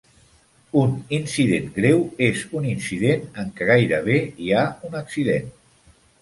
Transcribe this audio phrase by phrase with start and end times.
[0.83, 5.55] Un "incident greu" és un incident en què gairebé hi ha un accident.